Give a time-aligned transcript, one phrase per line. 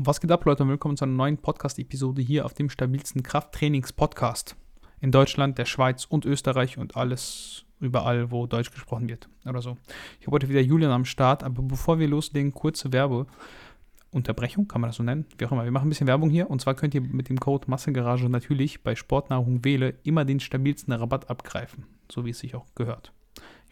[0.00, 4.54] Was geht ab, Leute, und willkommen zu einer neuen Podcast-Episode hier auf dem stabilsten Krafttrainings-Podcast
[5.00, 9.76] in Deutschland, der Schweiz und Österreich und alles überall, wo Deutsch gesprochen wird oder so.
[10.20, 14.90] Ich habe heute wieder Julian am Start, aber bevor wir loslegen, kurze Werbeunterbrechung, kann man
[14.90, 15.64] das so nennen, wie auch immer.
[15.64, 18.84] Wir machen ein bisschen Werbung hier und zwar könnt ihr mit dem Code Massengarage natürlich
[18.84, 23.12] bei Sportnahrung Wähle immer den stabilsten Rabatt abgreifen, so wie es sich auch gehört.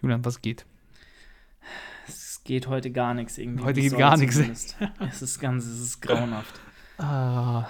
[0.03, 0.67] Julian, was geht?
[2.09, 3.65] Es geht heute gar nichts irgendwie.
[3.65, 4.75] Heute geht gar nichts.
[5.11, 6.59] Es ist ganz, es ist grauenhaft.
[6.99, 7.67] Ah,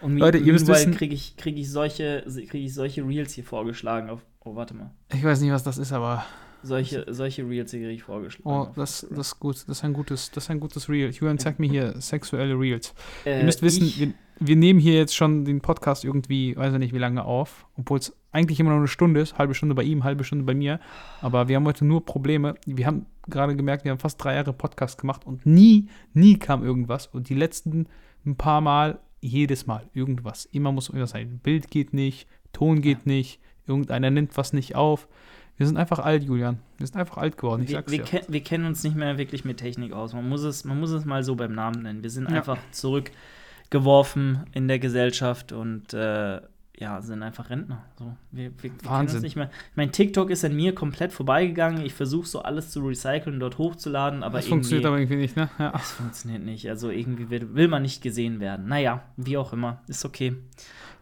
[0.00, 3.44] Und Leute, ihr müsst wissen- kriege ich, krieg ich, solche, krieg ich solche Reels hier
[3.44, 4.10] vorgeschlagen.
[4.10, 4.90] Auf, oh, warte mal.
[5.12, 6.24] ich weiß nicht, was das ist, aber
[6.62, 8.48] Solche, solche Reels hier kriege ich vorgeschlagen.
[8.50, 9.56] oh, das, das ist gut.
[9.68, 11.10] Das ist ein gutes, das ist ein gutes Reel.
[11.10, 12.92] Julian, zeig mir hier sexuelle Reels.
[13.24, 16.72] Äh, Ihr müsst wissen, ich, wir, wir nehmen hier jetzt schon den Podcast irgendwie, weiß
[16.72, 19.74] ich nicht wie lange auf, obwohl es eigentlich immer noch eine Stunde ist, halbe Stunde
[19.74, 20.78] bei ihm, halbe Stunde bei mir.
[21.22, 22.54] Aber wir haben heute nur Probleme.
[22.66, 26.62] Wir haben gerade gemerkt, wir haben fast drei Jahre Podcast gemacht und nie, nie kam
[26.62, 27.06] irgendwas.
[27.06, 27.86] Und die letzten
[28.24, 30.44] ein paar Mal, jedes Mal irgendwas.
[30.46, 31.40] Immer muss irgendwas sein.
[31.42, 35.08] Bild geht nicht, Ton geht nicht, irgendeiner nimmt was nicht auf.
[35.56, 36.58] Wir sind einfach alt, Julian.
[36.76, 39.16] Wir sind einfach alt geworden, ich wir, sag's wir, ken, wir kennen uns nicht mehr
[39.16, 40.12] wirklich mit Technik aus.
[40.12, 42.02] Man muss es, man muss es mal so beim Namen nennen.
[42.02, 42.36] Wir sind Ja.
[42.36, 46.40] einfach zurückgeworfen in der Gesellschaft und äh,
[46.78, 47.82] ja, sind einfach Rentner.
[47.98, 49.22] So, wir, wir, wir Wahnsinn.
[49.22, 49.50] nicht mehr.
[49.74, 51.84] Mein TikTok ist an mir komplett vorbeigegangen.
[51.84, 55.48] Ich versuche so alles zu recyceln, dort hochzuladen, aber Das funktioniert aber irgendwie nicht, ne?
[55.58, 55.72] Ja.
[55.74, 56.68] Es funktioniert nicht.
[56.68, 58.66] Also irgendwie will, will man nicht gesehen werden.
[58.68, 59.80] Naja, wie auch immer.
[59.88, 60.36] Ist okay.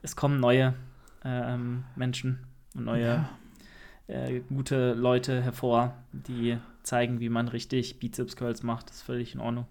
[0.02, 0.75] Es kommen neue
[1.25, 3.28] ähm, Menschen und neue Ja.
[4.06, 8.91] äh, gute Leute hervor, die zeigen, wie man richtig Bizeps Curls macht.
[8.91, 9.67] Das ist völlig in Ordnung.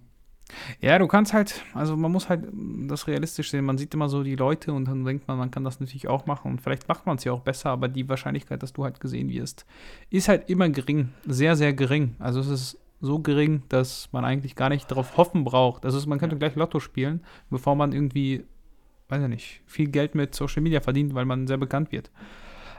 [0.82, 2.46] Ja, du kannst halt, also man muss halt
[2.88, 3.66] das realistisch sehen.
[3.66, 6.26] Man sieht immer so die Leute und dann denkt man, man kann das natürlich auch
[6.26, 9.00] machen und vielleicht macht man es ja auch besser, aber die Wahrscheinlichkeit, dass du halt
[9.00, 9.66] gesehen wirst,
[10.10, 11.10] ist halt immer gering.
[11.26, 12.16] Sehr, sehr gering.
[12.20, 15.86] Also es ist so gering, dass man eigentlich gar nicht darauf hoffen braucht.
[15.86, 18.46] Also man könnte gleich Lotto spielen, bevor man irgendwie,
[19.10, 22.12] weiß ich nicht, viel Geld mit Social Media verdient, weil man sehr bekannt wird.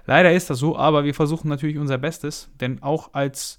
[0.07, 3.59] Leider ist das so, aber wir versuchen natürlich unser Bestes, denn auch als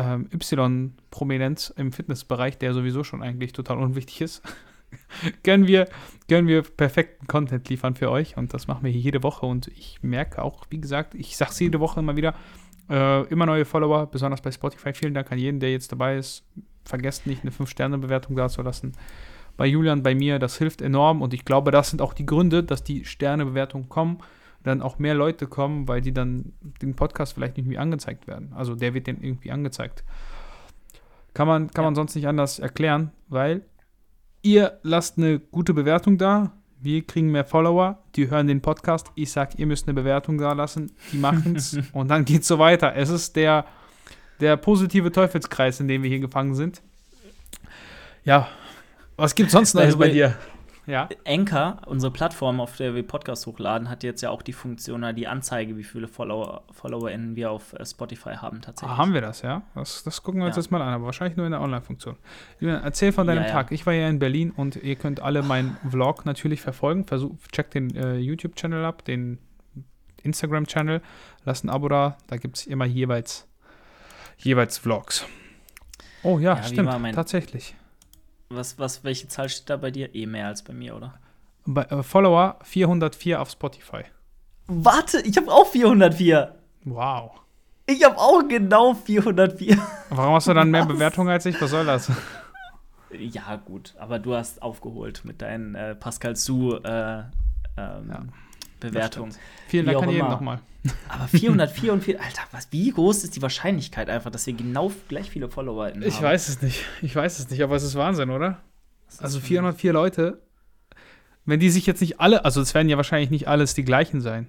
[0.00, 4.42] ähm, Y-Prominenz im Fitnessbereich, der sowieso schon eigentlich total unwichtig ist,
[5.44, 5.88] können wir,
[6.28, 9.68] können wir perfekten Content liefern für euch und das machen wir hier jede Woche und
[9.68, 12.34] ich merke auch, wie gesagt, ich sage es jede Woche immer wieder,
[12.88, 14.92] äh, immer neue Follower, besonders bei Spotify.
[14.94, 16.44] Vielen Dank an jeden, der jetzt dabei ist.
[16.84, 18.92] Vergesst nicht, eine 5-Sterne-Bewertung dazulassen.
[19.56, 22.64] Bei Julian, bei mir, das hilft enorm und ich glaube, das sind auch die Gründe,
[22.64, 24.18] dass die Sternebewertungen kommen,
[24.62, 28.52] dann auch mehr Leute kommen, weil die dann den Podcast vielleicht nicht mehr angezeigt werden.
[28.54, 30.04] Also der wird dann irgendwie angezeigt.
[31.34, 31.86] Kann man, kann Ja.
[31.88, 33.62] man sonst nicht anders erklären, weil
[34.42, 39.30] ihr lasst eine gute Bewertung da, wir kriegen mehr Follower, die hören den Podcast, ich
[39.30, 42.96] sag, ihr müsst eine Bewertung da lassen, die machen's und dann geht's so weiter.
[42.96, 43.66] Es ist der,
[44.40, 46.80] der positive Teufelskreis, in dem wir hier gefangen sind.
[48.24, 48.48] Ja,
[49.16, 50.36] was gibt's sonst Neues the bei way- dir?
[50.90, 51.08] Ja.
[51.26, 55.28] Anchor, unsere Plattform, auf der wir Podcasts hochladen, hat jetzt ja auch die Funktion, die
[55.28, 58.92] Anzeige, wie viele Follower, FollowerInnen wir auf äh, Spotify haben tatsächlich.
[58.92, 59.62] Ah, haben wir das, ja?
[59.74, 60.62] Das, das gucken wir uns Ja.
[60.62, 62.16] jetzt mal an, aber wahrscheinlich nur in der Online-Funktion.
[62.58, 63.50] Julian, erzähl von deinem Ja.
[63.50, 63.70] Tag.
[63.72, 67.04] Ich war ja in Berlin und ihr könnt alle meinen Vlog natürlich verfolgen.
[67.04, 69.38] Versuch, checkt den äh, YouTube-Channel ab, den
[70.22, 71.00] Instagram-Channel,
[71.44, 72.16] lasst ein Abo da.
[72.26, 73.48] Da gibt es immer jeweils,
[74.38, 75.24] jeweils Vlogs.
[76.22, 77.74] Oh ja, stimmt, tatsächlich.
[78.52, 80.12] Was, was, welche Zahl steht da bei dir?
[80.12, 81.14] Eh mehr als bei mir, oder?
[81.66, 84.02] Bei, äh, Follower 404 auf Spotify.
[84.66, 86.56] Warte, ich habe auch 404.
[86.84, 87.30] Wow.
[87.86, 89.78] Ich habe auch genau 404.
[90.10, 90.88] Warum hast du dann mehr Was?
[90.88, 91.60] Bewertungen als ich?
[91.60, 92.10] Was soll das?
[93.12, 97.28] Ja, gut, aber du hast aufgeholt mit deinen äh, Pascal Su äh, ähm,
[97.76, 98.22] Ja,
[98.80, 99.34] Bewertungen.
[99.68, 100.60] Vielen Dank an jeden nochmal.
[101.08, 105.48] Aber 444, Alter, was, wie groß ist die Wahrscheinlichkeit einfach, dass wir genau gleich viele
[105.50, 106.02] Follower haben?
[106.02, 106.84] Ich weiß es nicht.
[107.02, 108.62] Ich weiß es nicht, aber es ist Wahnsinn, oder?
[109.08, 110.40] Ist Also schon- 404 Leute,
[111.44, 114.20] wenn die sich jetzt nicht alle, also es werden ja wahrscheinlich nicht alles die gleichen
[114.20, 114.48] sein.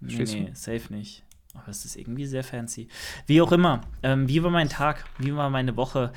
[0.00, 1.24] Nee, nee, safe nicht.
[1.54, 2.88] Aber es ist irgendwie sehr fancy.
[3.26, 5.04] Wie auch immer, ähm, wie war mein Tag?
[5.18, 6.12] Wie war meine Woche?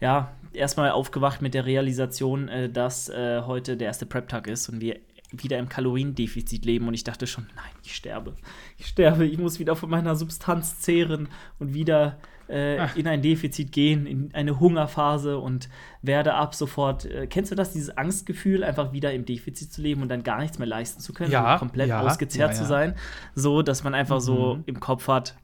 [0.00, 4.80] Ja, erstmal aufgewacht mit der Realisation, äh, dass äh, heute der erste Prep-Tag ist und
[4.80, 5.00] wir
[5.32, 8.34] wieder im Kaloriendefizit leben und ich dachte schon, nein, ich sterbe.
[8.78, 11.28] Ich sterbe, ich muss wieder von meiner Substanz zehren
[11.58, 12.18] und wieder
[12.48, 12.94] äh, Ach.
[12.94, 15.68] in ein Defizit gehen, in eine Hungerphase und
[16.00, 20.00] werde ab sofort, äh, kennst du das, dieses Angstgefühl, einfach wieder im Defizit zu leben
[20.02, 22.64] und dann gar nichts mehr leisten zu können, Ja, so komplett ja, ausgezehrt ja, zu
[22.64, 22.94] sein,
[23.34, 24.62] so, dass man einfach so Mhm.
[24.66, 25.36] im Kopf hat,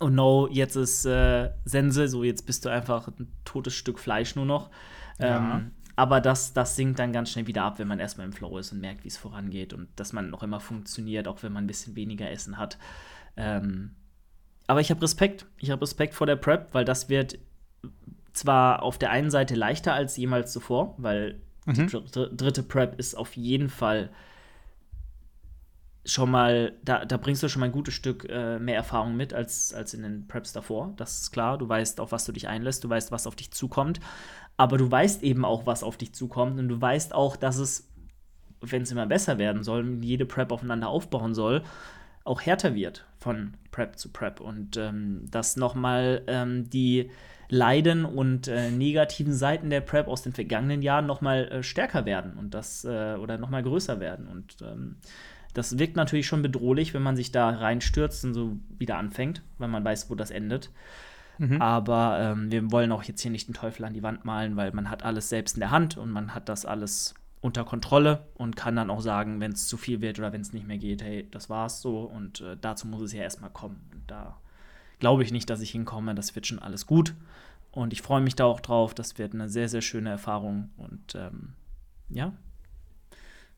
[0.00, 4.36] oh no, jetzt ist äh, Sense, so jetzt bist du einfach ein totes Stück Fleisch
[4.36, 4.70] nur noch.
[5.18, 5.56] Ja.
[5.56, 8.58] Ähm, aber das, das sinkt dann ganz schnell wieder ab, wenn man erstmal im Flow
[8.58, 11.64] ist und merkt, wie es vorangeht und dass man noch immer funktioniert, auch wenn man
[11.64, 12.78] ein bisschen weniger Essen hat.
[13.36, 13.96] Ähm,
[14.66, 15.46] aber ich habe Respekt.
[15.58, 17.38] Ich habe Respekt vor der Prep, weil das wird
[18.32, 21.86] zwar auf der einen Seite leichter als jemals zuvor, weil Mhm.
[21.86, 24.10] Die dritte Prep ist auf jeden Fall
[26.06, 29.34] schon mal, da, da bringst du schon mal ein gutes Stück äh, mehr Erfahrung mit
[29.34, 30.94] als, als in den Preps davor.
[30.96, 31.58] Das ist klar.
[31.58, 34.00] Du weißt, auf was du dich einlässt, du weißt, was auf dich zukommt.
[34.60, 36.58] Aber du weißt eben auch, was auf dich zukommt.
[36.60, 37.88] Und du weißt auch, dass es,
[38.60, 41.62] wenn es immer besser werden soll, jede Prep aufeinander aufbauen soll,
[42.24, 44.38] auch härter wird von Prep zu Prep.
[44.38, 47.10] Und ähm, dass nochmal ähm, die
[47.48, 52.34] Leiden und äh, negativen Seiten der Prep aus den vergangenen Jahren nochmal äh, stärker werden
[52.34, 54.28] und das äh, oder nochmal größer werden.
[54.28, 54.96] Und ähm,
[55.54, 59.68] das wirkt natürlich schon bedrohlich, wenn man sich da reinstürzt und so wieder anfängt, weil
[59.68, 60.68] man weiß, wo das endet.
[61.40, 61.62] Mhm.
[61.62, 64.72] Aber ähm, wir wollen auch jetzt hier nicht den Teufel an die Wand malen, weil
[64.72, 68.56] man hat alles selbst in der Hand und man hat das alles unter Kontrolle und
[68.56, 71.02] kann dann auch sagen, wenn es zu viel wird oder wenn es nicht mehr geht,
[71.02, 73.80] hey, das war's so und äh, dazu muss es ja erstmal kommen.
[73.94, 74.36] Und da
[74.98, 77.14] glaube ich nicht, dass ich hinkomme, das wird schon alles gut.
[77.72, 78.92] Und ich freue mich da auch drauf.
[78.92, 80.70] Das wird eine sehr, sehr schöne Erfahrung.
[80.76, 81.54] Und ähm,
[82.10, 82.32] ja,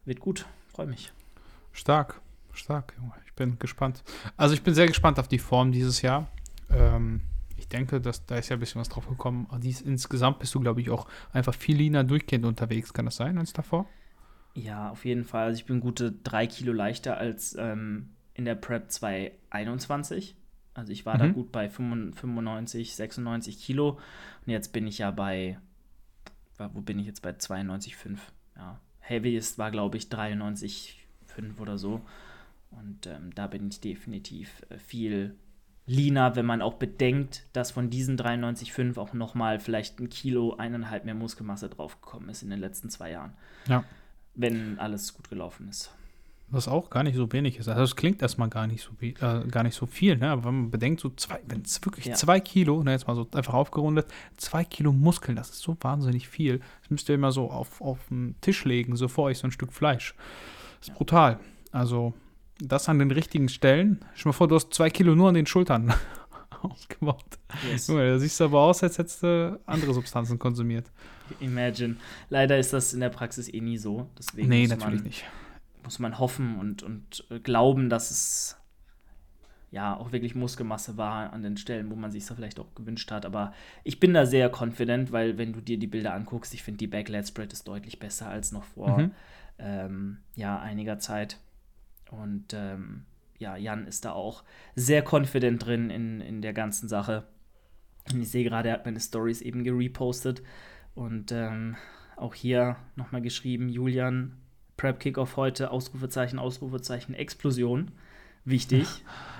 [0.05, 0.46] wird gut.
[0.69, 1.12] Freue mich.
[1.73, 2.20] Stark,
[2.52, 3.14] stark, Junge.
[3.26, 4.05] Ich bin gespannt.
[4.37, 6.28] Also ich bin sehr gespannt auf die Form dieses Jahr.
[6.70, 7.23] Ähm,
[7.62, 9.47] ich denke, dass da ist ja ein bisschen was drauf gekommen.
[9.62, 12.93] Dies, insgesamt bist du, glaube ich, auch einfach viel leaner durchgehend unterwegs.
[12.93, 13.88] Kann das sein als davor?
[14.55, 15.44] Ja, auf jeden Fall.
[15.44, 20.35] Also ich bin gute drei Kilo leichter als ähm, in der Prep 221.
[20.75, 21.19] Also ich war mhm.
[21.19, 23.91] da gut bei 95, 96 Kilo.
[23.91, 25.59] Und jetzt bin ich ja bei,
[26.59, 28.19] wo bin ich jetzt bei 92,5?
[28.56, 28.81] Ja.
[28.99, 32.00] Heaviest war, glaube ich, 93,5 oder so.
[32.70, 35.37] Und ähm, da bin ich definitiv äh, viel
[35.87, 41.05] leaner, wenn man auch bedenkt, dass von diesen 93,5 auch nochmal vielleicht ein Kilo, eineinhalb
[41.05, 43.32] mehr Muskelmasse draufgekommen ist in den letzten zwei Jahren.
[43.69, 43.84] Ja.
[44.34, 45.90] Wenn alles gut gelaufen ist.
[46.49, 47.69] Was auch gar nicht so wenig ist.
[47.69, 49.14] Also es klingt erstmal gar nicht so, äh,
[49.49, 50.31] gar nicht so viel, ne?
[50.31, 52.14] aber wenn man bedenkt, so zwei, wenn es wirklich ja.
[52.14, 54.06] zwei Kilo, ne, jetzt mal so einfach aufgerundet,
[54.37, 56.61] zwei Kilo Muskeln, das ist so wahnsinnig viel.
[56.82, 59.50] Das müsst ihr immer so auf, auf den Tisch legen, so vor euch so ein
[59.50, 60.14] Stück Fleisch.
[60.78, 60.94] Das ist ja.
[60.94, 61.40] brutal.
[61.70, 62.12] Also
[62.69, 64.00] das an den richtigen Stellen.
[64.14, 65.93] Stell mal vor, du hast zwei Kilo nur an den Schultern
[66.62, 67.25] ausgebaut.
[67.70, 67.88] Yes.
[67.88, 70.91] Junge, da siehst du aber aus, als hättest du andere Substanzen konsumiert.
[71.41, 71.97] Imagine.
[72.31, 74.09] Leider ist das in der Praxis eh nie so.
[74.19, 75.25] Deswegen nee, natürlich nicht
[75.85, 78.56] muss man hoffen und, und äh, glauben, dass es
[79.70, 83.11] ja auch wirklich Muskelmasse war an den Stellen, wo man sich es vielleicht auch gewünscht
[83.11, 83.25] hat.
[83.25, 83.53] Aber
[83.85, 86.87] ich bin da sehr confident, weil wenn du dir die Bilder anguckst, ich finde die
[86.87, 89.11] Backlight Spread ist deutlich besser als noch vor mhm.
[89.59, 91.38] ähm, ja, einiger Zeit.
[92.12, 93.05] Und ähm,
[93.38, 94.44] ja, Jan ist da auch
[94.76, 97.25] sehr confident drin in, in der ganzen Sache.
[98.12, 100.43] Und ich sehe gerade, er hat meine Stories eben gerepostet.
[100.94, 101.76] Und ähm,
[102.17, 104.37] auch hier nochmal geschrieben, Julian,
[104.76, 107.91] Prep Kickoff heute, Ausrufezeichen, Ausrufezeichen, Explosion.
[108.44, 108.87] Wichtig.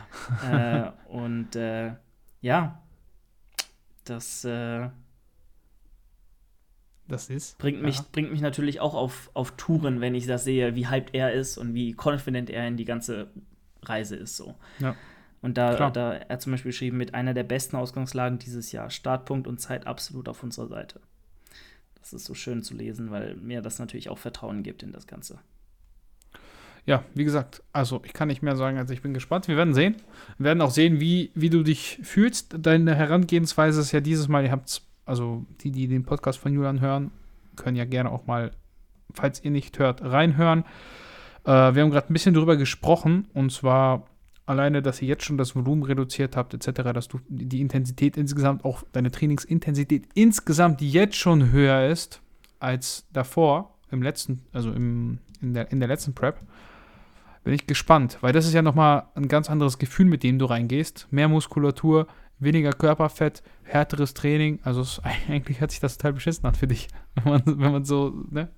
[0.50, 1.94] äh, und äh,
[2.40, 2.82] ja,
[4.04, 4.88] das, äh,
[7.12, 7.58] das ist.
[7.58, 8.04] Bringt mich, ja.
[8.12, 11.58] bringt mich natürlich auch auf, auf Touren, wenn ich das sehe, wie hyped er ist
[11.58, 13.30] und wie confident er in die ganze
[13.82, 14.36] Reise ist.
[14.36, 14.54] So.
[14.78, 14.96] Ja.
[15.42, 18.90] Und da, da er zum Beispiel geschrieben, mit einer der besten Ausgangslagen dieses Jahr.
[18.90, 21.00] Startpunkt und Zeit absolut auf unserer Seite.
[21.98, 25.06] Das ist so schön zu lesen, weil mir das natürlich auch Vertrauen gibt in das
[25.06, 25.38] Ganze.
[26.84, 29.46] Ja, wie gesagt, also ich kann nicht mehr sagen, also ich bin gespannt.
[29.46, 29.96] Wir werden sehen.
[30.38, 32.56] Wir werden auch sehen, wie, wie du dich fühlst.
[32.58, 36.81] Deine Herangehensweise ist ja dieses Mal, ihr habt also die, die den Podcast von Julian
[36.81, 37.10] hören,
[37.56, 38.52] können ja gerne auch mal,
[39.12, 40.64] falls ihr nicht hört, reinhören.
[41.44, 44.06] Äh, wir haben gerade ein bisschen darüber gesprochen und zwar
[44.46, 48.65] alleine, dass ihr jetzt schon das Volumen reduziert habt, etc., dass du die Intensität insgesamt,
[48.65, 52.20] auch deine Trainingsintensität insgesamt jetzt schon höher ist
[52.58, 56.41] als davor, im letzten, also im, in, der, in der letzten Prep,
[57.44, 60.44] bin ich gespannt, weil das ist ja nochmal ein ganz anderes Gefühl, mit dem du
[60.44, 61.08] reingehst.
[61.10, 62.06] Mehr Muskulatur,
[62.43, 64.61] weniger Körperfett, härteres Training.
[64.63, 67.84] Also es, eigentlich hört sich das total beschissen an für dich, wenn man, wenn man
[67.84, 68.49] so, ne?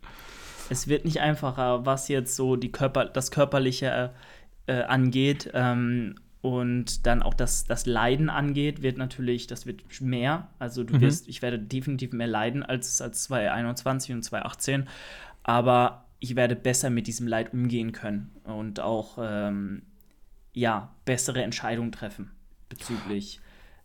[0.70, 4.12] Es wird nicht einfacher, was jetzt so die Körper, das körperliche
[4.66, 9.82] äh, äh, angeht ähm, und dann auch das, das Leiden angeht, wird natürlich, das wird
[10.00, 10.48] mehr.
[10.58, 11.00] Also du mhm.
[11.02, 14.88] wirst, ich werde definitiv mehr leiden als, als 2021 und 2018.
[15.42, 19.82] Aber ich werde besser mit diesem Leid umgehen können und auch ähm,
[20.54, 22.30] ja, bessere Entscheidungen treffen
[22.70, 23.40] bezüglich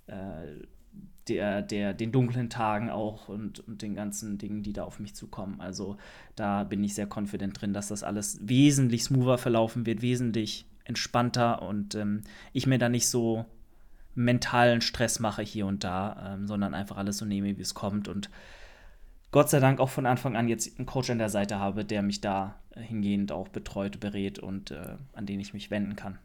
[0.09, 0.67] äh,
[1.27, 5.15] der, der, den dunklen Tagen auch und, und den ganzen Dingen, die da auf mich
[5.15, 5.61] zukommen.
[5.61, 5.97] Also
[6.35, 11.61] da bin ich sehr confident drin, dass das alles wesentlich smoother verlaufen wird, wesentlich entspannter
[11.61, 13.45] und ähm, ich mir da nicht so
[14.15, 18.07] mentalen Stress mache hier und da, ähm, sondern einfach alles so nehme, wie es kommt
[18.07, 18.29] und
[19.31, 22.01] Gott sei Dank auch von Anfang an jetzt einen Coach an der Seite habe, der
[22.01, 26.17] mich da hingehend auch betreut, berät und äh, an den ich mich wenden kann.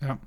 [0.00, 0.18] Ja.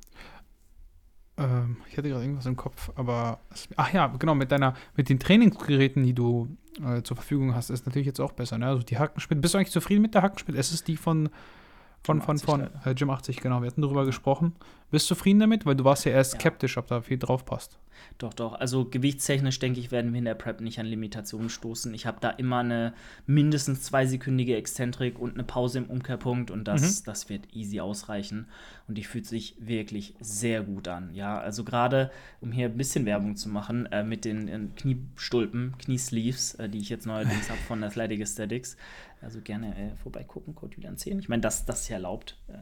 [1.39, 3.39] Ähm, ich hatte gerade irgendwas im Kopf, aber
[3.75, 7.85] ach ja, genau, mit deiner, mit den Trainingsgeräten, die du äh, zur Verfügung hast, ist
[7.85, 8.57] natürlich jetzt auch besser.
[8.57, 8.67] Ne?
[8.67, 10.57] Also die Hackenschmidt, bist du eigentlich zufrieden mit der Hackenschmidt?
[10.57, 11.29] Es ist die von
[12.03, 13.61] von, von, von äh, Gym 80, genau.
[13.61, 14.55] Wir hatten darüber gesprochen.
[14.91, 15.65] Bist du zufrieden damit?
[15.65, 16.39] Weil du warst ja erst ja.
[16.39, 17.77] skeptisch, ob da viel drauf passt.
[18.17, 18.53] Doch, doch.
[18.53, 21.93] Also gewichtstechnisch, denke ich, werden wir in der Prep nicht an Limitationen stoßen.
[21.93, 22.93] Ich habe da immer eine
[23.25, 27.05] mindestens zweisekündige Exzentrik und eine Pause im Umkehrpunkt und das, mhm.
[27.05, 28.47] das wird easy ausreichen.
[28.87, 31.13] Und die fühlt sich wirklich sehr gut an.
[31.13, 35.75] Ja, also gerade, um hier ein bisschen Werbung zu machen, äh, mit den äh, Kniestulpen,
[35.77, 38.77] Kniesleeves, äh, die ich jetzt neuerdings habe von Athletic Aesthetics,
[39.21, 41.19] also gerne äh, vorbeigucken, Code Julian 10.
[41.19, 42.37] Ich meine, das, das ist erlaubt.
[42.47, 42.53] Äh,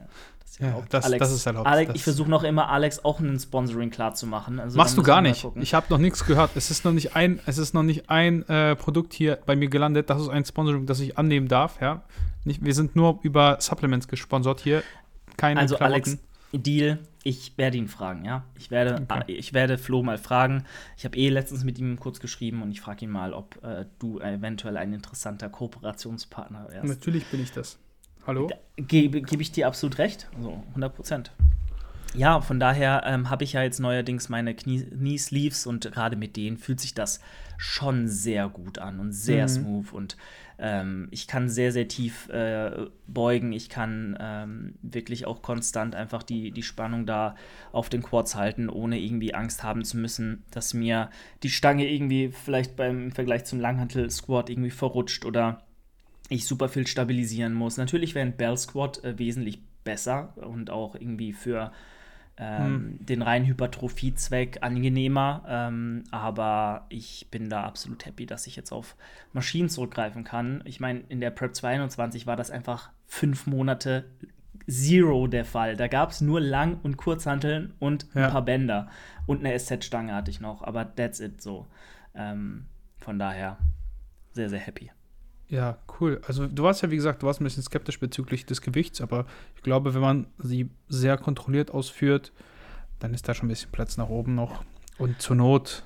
[0.42, 0.84] das ist erlaubt.
[0.84, 1.68] Ja, das, Alex, das ist erlaubt.
[1.68, 4.60] Alex, ich versuche noch immer, Alex auch ein Sponsoring klar zu machen.
[4.60, 5.48] Also, Machst du gar nicht.
[5.56, 6.52] Ich habe noch nichts gehört.
[6.56, 9.70] Es ist noch nicht ein, es ist noch nicht ein äh, Produkt hier bei mir
[9.70, 10.10] gelandet.
[10.10, 11.80] Das ist ein Sponsoring, das ich annehmen darf.
[11.82, 12.04] Ja?
[12.44, 14.84] Nicht, wir sind nur über Supplements gesponsert hier.
[15.38, 15.94] Keine also Klamotten.
[15.94, 16.18] Alex,
[16.54, 18.46] Deal, ich werde ihn fragen, ja.
[18.58, 19.34] Ich werde, okay.
[19.34, 20.64] ich werde Flo mal fragen.
[20.98, 23.86] Ich habe eh letztens mit ihm kurz geschrieben und ich frage ihn mal, ob äh,
[24.00, 26.88] du eventuell ein interessanter Kooperationspartner wärst.
[26.88, 27.78] Natürlich bin ich das.
[28.26, 28.50] Hallo?
[28.78, 30.30] Gebe, gebe ich dir absolut recht.
[30.36, 31.32] Also 100 Prozent.
[32.14, 36.58] Ja, von daher ähm, habe ich ja jetzt neuerdings meine Knie-Sleeves und gerade mit denen
[36.58, 37.20] fühlt sich das
[37.58, 39.50] schon sehr gut an und sehr mhm.
[39.50, 40.18] smooth und
[40.60, 43.54] ähm, ich kann sehr, sehr tief äh, beugen.
[43.54, 47.36] Ich kann ähm, wirklich auch konstant einfach die, die Spannung da
[47.72, 51.10] auf den Quads halten, ohne irgendwie Angst haben zu müssen, dass mir
[51.44, 55.64] die Stange irgendwie vielleicht beim Vergleich zum Langhantel-Squat irgendwie verrutscht oder
[56.30, 57.78] ich super viel stabilisieren muss.
[57.78, 61.72] Natürlich wäre ein Bell Squat äh, wesentlich besser und auch irgendwie für
[62.38, 63.06] ähm, hm.
[63.06, 65.44] den reinen Hypertrophie-Zweck angenehmer.
[65.48, 68.96] Ähm, aber ich bin da absolut happy, dass ich jetzt auf
[69.34, 70.62] Maschinen zurückgreifen kann.
[70.66, 74.06] Ich meine, in der Prep 22 war das einfach fünf Monate
[74.70, 75.76] Zero der Fall.
[75.76, 78.30] Da gab es nur Lang- und Kurzhanteln und ein ja.
[78.30, 78.90] paar Bänder.
[79.26, 81.68] Und eine SZ-Stange hatte ich noch, aber that's it so.
[82.14, 82.66] Ähm,
[82.98, 83.58] von daher
[84.34, 84.92] sehr, sehr happy.
[85.50, 86.20] Ja, cool.
[86.28, 89.26] Also du warst ja, wie gesagt, du warst ein bisschen skeptisch bezüglich des Gewichts, aber
[89.56, 92.34] ich glaube, wenn man sie sehr kontrolliert ausführt,
[93.00, 94.64] dann ist da schon ein bisschen Platz nach oben noch.
[94.98, 95.84] Und zur Not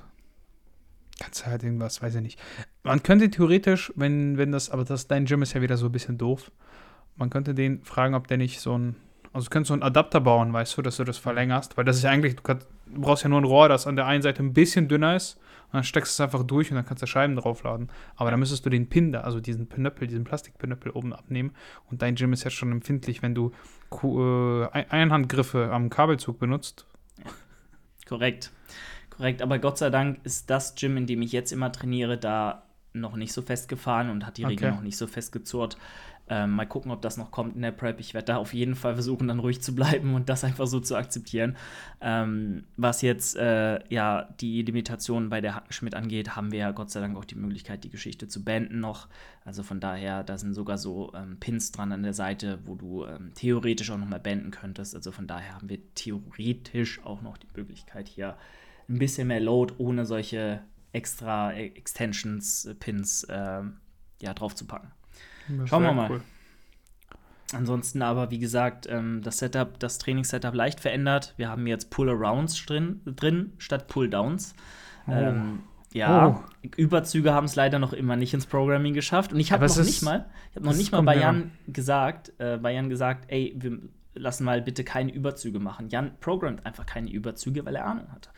[1.20, 2.40] kannst du halt irgendwas, weiß ich nicht.
[2.82, 5.92] Man könnte theoretisch, wenn, wenn das, aber das, dein Gym ist ja wieder so ein
[5.92, 6.50] bisschen doof,
[7.16, 8.96] man könnte den fragen, ob der nicht so ein,
[9.32, 11.96] also du könntest so einen Adapter bauen, weißt du, dass du das verlängerst, weil das
[11.96, 14.22] ist ja eigentlich, du, kannst, du brauchst ja nur ein Rohr, das an der einen
[14.22, 15.38] Seite ein bisschen dünner ist
[15.72, 17.88] und dann steckst du es einfach durch und dann kannst du Scheiben draufladen.
[18.16, 21.52] Aber dann müsstest du den Pin da, also diesen Pinöppel, diesen Plastikpinöppel oben abnehmen.
[21.90, 23.52] Und dein Gym ist jetzt schon empfindlich, wenn du
[24.02, 26.86] äh, Einhandgriffe am Kabelzug benutzt.
[28.06, 28.50] Korrekt.
[29.08, 29.40] Korrekt.
[29.40, 33.16] Aber Gott sei Dank ist das Gym, in dem ich jetzt immer trainiere, da noch
[33.16, 34.76] nicht so festgefahren und hat die Regel okay.
[34.76, 35.78] noch nicht so festgezurrt.
[36.34, 38.00] Ähm, mal gucken, ob das noch kommt in der Prep.
[38.00, 40.80] Ich werde da auf jeden Fall versuchen, dann ruhig zu bleiben und das einfach so
[40.80, 41.58] zu akzeptieren.
[42.00, 46.90] Ähm, was jetzt äh, ja die Limitationen bei der Hackenschmidt angeht, haben wir ja Gott
[46.90, 49.08] sei Dank auch die Möglichkeit, die Geschichte zu beenden noch.
[49.44, 53.04] Also von daher, da sind sogar so ähm, Pins dran an der Seite, wo du
[53.04, 54.94] ähm, theoretisch auch nochmal beenden könntest.
[54.94, 58.38] Also von daher haben wir theoretisch auch noch die Möglichkeit, hier
[58.88, 60.62] ein bisschen mehr Load ohne solche
[60.92, 63.62] extra Extensions, äh, Pins äh,
[64.22, 64.54] ja, drauf
[65.46, 65.66] packen.
[65.66, 66.10] Schauen wir mal.
[66.10, 66.20] Cool.
[67.54, 71.34] Ansonsten aber, wie gesagt, ähm, das Setup, das Trainingssetup leicht verändert.
[71.36, 74.54] Wir haben jetzt Pull-Arounds drin, drin statt Pull-Downs.
[75.06, 75.12] Oh.
[75.12, 75.58] Ähm,
[75.92, 76.68] ja, oh.
[76.76, 79.32] Überzüge haben es leider noch immer nicht ins Programming geschafft.
[79.32, 82.56] Und ich habe noch nicht mal, ich habe noch nicht mal bei Jan gesagt, äh,
[82.56, 83.78] bei Jan gesagt, ey, wir
[84.14, 85.88] lassen mal bitte keine Überzüge machen.
[85.90, 88.30] Jan programmt einfach keine Überzüge, weil er Ahnung hat.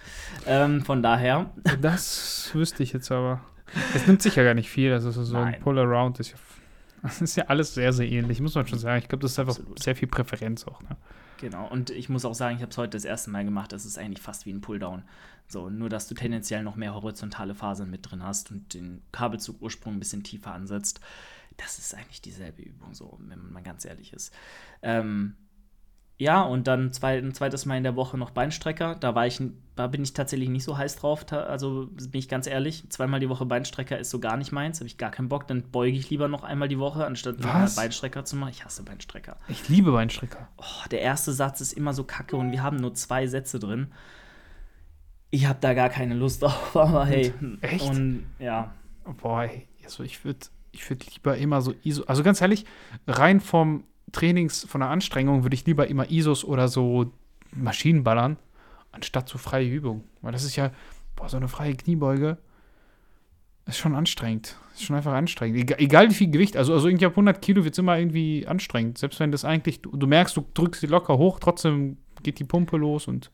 [0.46, 1.50] Ähm, von daher.
[1.80, 3.40] Das wüsste ich jetzt aber.
[3.94, 4.92] Es nimmt sich ja gar nicht viel.
[4.92, 5.54] Also so Nein.
[5.54, 6.36] ein Pull-Around ist ja
[7.04, 8.98] das ist ja alles sehr, sehr ähnlich, muss man schon sagen.
[9.02, 9.82] Ich glaube, das ist einfach Absolut.
[9.82, 10.80] sehr viel Präferenz auch.
[10.82, 10.96] Ne?
[11.38, 13.72] Genau, und ich muss auch sagen, ich habe es heute das erste Mal gemacht.
[13.72, 15.02] Das ist eigentlich fast wie ein Pulldown.
[15.46, 19.94] So, nur dass du tendenziell noch mehr horizontale Fasern mit drin hast und den Kabelzugursprung
[19.94, 21.00] ein bisschen tiefer ansetzt.
[21.58, 24.32] Das ist eigentlich dieselbe Übung, so, wenn man mal ganz ehrlich ist.
[24.80, 25.36] Ähm,
[26.16, 28.94] ja, und dann zwei, ein zweites Mal in der Woche noch Beinstrecker.
[28.94, 29.42] Da war ich,
[29.74, 31.26] da bin ich tatsächlich nicht so heiß drauf.
[31.32, 34.78] Also bin ich ganz ehrlich, zweimal die Woche Beinstrecker ist so gar nicht meins.
[34.78, 35.48] Habe ich gar keinen Bock.
[35.48, 37.74] Dann beuge ich lieber noch einmal die Woche, anstatt Was?
[37.74, 38.50] Beinstrecker zu machen.
[38.50, 39.38] Ich hasse Beinstrecker.
[39.48, 40.48] Ich liebe Beinstrecker.
[40.56, 43.88] Oh, der erste Satz ist immer so kacke und wir haben nur zwei Sätze drin.
[45.30, 47.34] Ich habe da gar keine Lust drauf, aber hey.
[47.60, 47.90] Echt?
[47.90, 48.72] Und ja.
[49.20, 49.50] Boah,
[49.82, 52.04] also ich würde ich würd lieber immer so ISO.
[52.04, 52.66] Also ganz ehrlich,
[53.08, 57.12] rein vom Trainings, von der Anstrengung würde ich lieber immer ISOs oder so
[57.52, 58.38] Maschinen ballern,
[58.92, 60.04] anstatt so freie Übungen.
[60.22, 60.70] Weil das ist ja,
[61.16, 62.38] boah, so eine freie Kniebeuge
[63.66, 64.56] ist schon anstrengend.
[64.74, 65.58] Ist schon einfach anstrengend.
[65.58, 68.46] Egal, egal wie viel Gewicht, also, also irgendwie ab 100 Kilo wird es immer irgendwie
[68.46, 68.98] anstrengend.
[68.98, 72.44] Selbst wenn das eigentlich, du, du, merkst, du drückst sie locker hoch, trotzdem geht die
[72.44, 73.30] Pumpe los und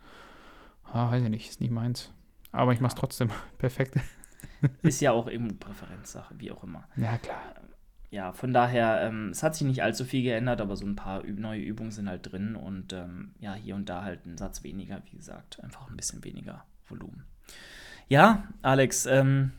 [0.93, 2.13] Ah, weiß ich nicht, ist nicht meins.
[2.53, 3.31] Aber ich mach's trotzdem.
[3.59, 3.95] Perfekt.
[4.83, 6.85] Ist ja auch eben Präferenzsache, wie auch immer.
[6.97, 7.41] Ja, klar.
[8.11, 11.23] Ja, von daher, ähm, es hat sich nicht allzu viel geändert, aber so ein paar
[11.25, 15.01] neue Übungen sind halt drin und ähm, ja, hier und da halt ein Satz weniger,
[15.11, 17.25] wie gesagt, einfach ein bisschen weniger Volumen.
[18.09, 19.53] Ja, Alex, ähm,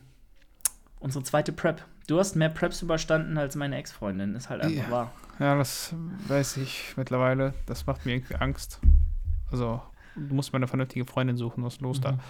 [1.00, 1.82] unsere zweite Prep.
[2.08, 4.90] Du hast mehr Preps überstanden als meine Ex-Freundin, ist halt einfach Ja.
[4.90, 5.12] wahr.
[5.38, 5.94] Ja, das
[6.28, 7.54] weiß ich mittlerweile.
[7.64, 8.80] Das macht mir irgendwie Angst.
[9.50, 9.80] Also,
[10.14, 11.64] du musst mal eine vernünftige Freundin suchen.
[11.64, 12.12] Was ist los da?
[12.12, 12.20] Mhm.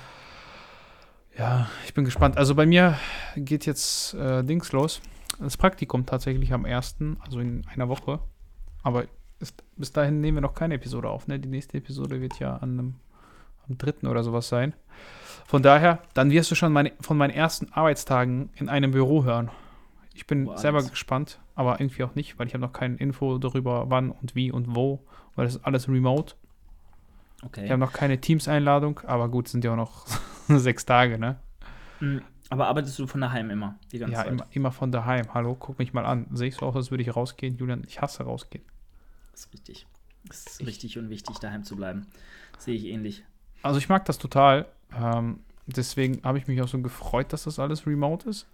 [1.36, 2.36] Ja, ich bin gespannt.
[2.36, 2.96] Also bei mir
[3.36, 5.00] geht jetzt äh, Dings los.
[5.38, 8.20] Das Praktikum tatsächlich am 1., also in einer Woche.
[8.82, 9.06] Aber
[9.40, 11.26] ist, bis dahin nehmen wir noch keine Episode auf.
[11.26, 11.38] Ne?
[11.38, 12.94] Die nächste Episode wird ja an einem,
[13.68, 14.08] am 3.
[14.08, 14.74] oder sowas sein.
[15.46, 19.50] Von daher, dann wirst du schon meine, von meinen ersten Arbeitstagen in einem Büro hören.
[20.14, 23.38] Ich bin Boah, selber gespannt, aber irgendwie auch nicht, weil ich habe noch keine Info
[23.38, 25.02] darüber, wann und wie und wo,
[25.34, 26.34] weil das ist alles remote.
[27.44, 27.64] Okay.
[27.64, 30.06] Ich habe noch keine Teams-Einladung, aber gut, sind ja auch noch
[30.48, 31.38] sechs Tage, ne?
[32.00, 32.18] Mm,
[32.52, 34.32] Aber arbeitest du von daheim immer, die ganze Ja, Zeit?
[34.32, 35.32] immer, immer von daheim.
[35.32, 36.26] Hallo, guck mich mal an.
[36.32, 37.56] Sehe ich so aus, als würde ich rausgehen?
[37.56, 38.62] Julian, ich hasse rausgehen.
[39.32, 39.86] Das ist richtig.
[40.26, 42.06] Das ist Ich- richtig und wichtig, daheim zu bleiben.
[42.58, 43.24] Sehe ich ähnlich.
[43.62, 44.66] Also ich mag das total.
[44.94, 48.46] Ähm, deswegen habe ich mich auch so gefreut, dass das alles remote ist.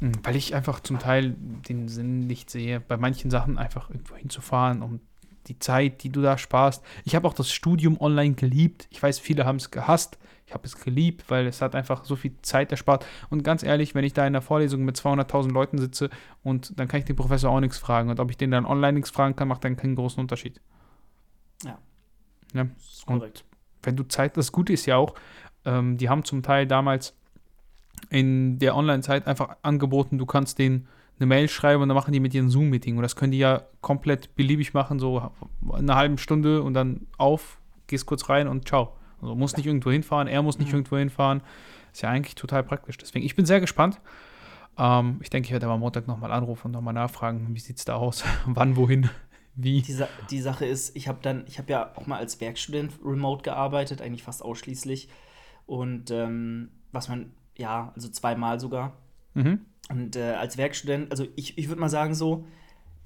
[0.00, 4.16] Mhm, Weil ich einfach zum Teil den Sinn nicht sehe, bei manchen Sachen einfach irgendwo
[4.16, 5.00] hinzufahren, um
[5.48, 6.82] die Zeit, die du da sparst.
[7.04, 8.88] Ich habe auch das Studium online geliebt.
[8.90, 10.18] Ich weiß, viele haben es gehasst.
[10.46, 13.04] Ich habe es geliebt, weil es hat einfach so viel Zeit erspart.
[13.30, 16.08] Und ganz ehrlich, wenn ich da in der Vorlesung mit 200.000 Leuten sitze
[16.44, 18.10] und dann kann ich den Professor auch nichts fragen.
[18.10, 20.60] Und ob ich den dann online nichts fragen kann, macht dann keinen großen Unterschied.
[21.64, 21.78] Ja.
[22.54, 22.64] Ja.
[22.64, 23.44] Das ist Und korrekt.
[23.82, 25.14] wenn du Zeit, das Gute ist ja auch,
[25.64, 27.14] ähm, die haben zum Teil damals
[28.10, 30.86] in der Online-Zeit einfach angeboten, du kannst denen
[31.18, 32.96] eine Mail schreiben und dann machen die mit dir ein Zoom-Meeting.
[32.96, 35.32] Und das können die ja komplett beliebig machen, so
[35.72, 38.95] eine halbe Stunde und dann auf, gehst kurz rein und ciao.
[39.20, 40.74] Also muss nicht irgendwo hinfahren, er muss nicht Mhm.
[40.74, 41.42] irgendwo hinfahren.
[41.92, 42.98] Ist ja eigentlich total praktisch.
[42.98, 44.00] Deswegen, ich bin sehr gespannt.
[44.78, 47.78] Ähm, ich denke, ich werde aber am Montag nochmal anrufen und nochmal nachfragen, wie sieht
[47.78, 49.08] es da aus, wann, wohin,
[49.54, 49.80] wie.
[49.80, 52.92] Die, Sa die Sache ist, ich habe dann, ich habe ja auch mal als Werkstudent
[53.04, 55.08] remote gearbeitet, eigentlich fast ausschließlich.
[55.64, 58.92] Und ähm, was man, ja, also zweimal sogar.
[59.34, 59.60] Mhm.
[59.88, 62.44] Und äh, als Werkstudent, also ich, ich würde mal sagen so,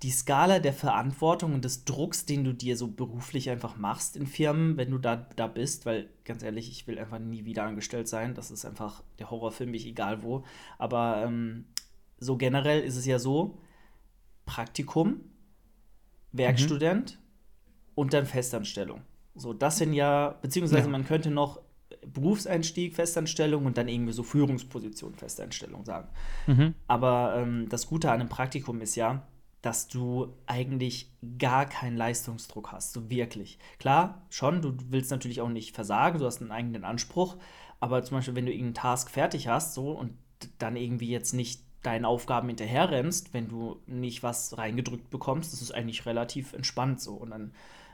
[0.03, 4.27] die Skala der Verantwortung und des Drucks, den du dir so beruflich einfach machst in
[4.27, 8.09] Firmen, wenn du da, da bist, weil ganz ehrlich, ich will einfach nie wieder angestellt
[8.09, 8.35] sein.
[8.35, 10.45] Das ist einfach der Horror für mich, egal wo.
[10.79, 11.67] Aber ähm,
[12.19, 13.59] so generell ist es ja so,
[14.47, 15.21] Praktikum,
[16.33, 17.19] Werkstudent
[17.95, 19.03] und dann Festanstellung.
[19.35, 20.91] So, das sind ja, beziehungsweise Ja.
[20.91, 21.61] man könnte noch
[22.07, 26.09] Berufseinstieg, Festanstellung und dann irgendwie so Führungsposition, Festanstellung sagen.
[26.47, 26.75] Mhm.
[26.87, 29.27] Aber ähm, das Gute an einem Praktikum ist ja,
[29.63, 33.59] dass du eigentlich gar keinen Leistungsdruck hast, so wirklich.
[33.79, 37.37] Klar, schon, du willst natürlich auch nicht versagen, du hast einen eigenen Anspruch,
[37.79, 40.17] aber zum Beispiel, wenn du irgendeinen Task fertig hast, so und
[40.59, 45.73] dann irgendwie jetzt nicht deinen Aufgaben hinterherrennst, wenn du nicht was reingedrückt bekommst, das ist
[45.73, 47.15] eigentlich relativ entspannt so.
[47.15, 47.53] Und dann